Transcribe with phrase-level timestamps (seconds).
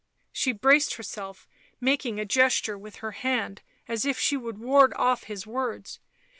[0.31, 1.47] She braced herself,
[1.79, 5.99] making a gesture with her hand as if she would ward off his words.